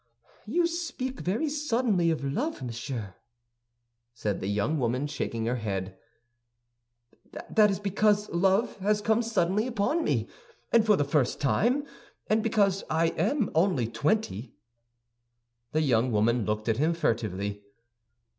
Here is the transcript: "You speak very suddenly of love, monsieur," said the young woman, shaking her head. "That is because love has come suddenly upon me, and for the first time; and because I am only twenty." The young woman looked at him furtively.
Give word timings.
"You 0.47 0.65
speak 0.65 1.19
very 1.19 1.47
suddenly 1.47 2.09
of 2.09 2.23
love, 2.23 2.63
monsieur," 2.63 3.13
said 4.15 4.39
the 4.39 4.47
young 4.47 4.79
woman, 4.79 5.05
shaking 5.05 5.45
her 5.45 5.57
head. 5.57 5.95
"That 7.51 7.69
is 7.69 7.79
because 7.79 8.27
love 8.29 8.77
has 8.79 8.99
come 8.99 9.21
suddenly 9.21 9.67
upon 9.67 10.03
me, 10.03 10.27
and 10.71 10.83
for 10.83 10.95
the 10.95 11.03
first 11.05 11.39
time; 11.39 11.85
and 12.25 12.41
because 12.41 12.83
I 12.89 13.09
am 13.09 13.51
only 13.53 13.85
twenty." 13.87 14.55
The 15.71 15.81
young 15.81 16.11
woman 16.11 16.45
looked 16.45 16.67
at 16.67 16.77
him 16.77 16.95
furtively. 16.95 17.61